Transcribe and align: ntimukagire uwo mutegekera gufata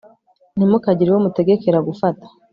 ntimukagire 0.55 1.09
uwo 1.09 1.19
mutegekera 1.25 1.79
gufata 1.87 2.25